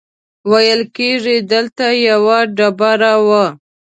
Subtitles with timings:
[0.51, 3.45] ویل کېږي دلته یوه ډبره وه.